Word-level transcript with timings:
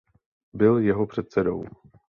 Byl 0.53 0.77
jeho 0.79 1.07
předsedou. 1.07 1.65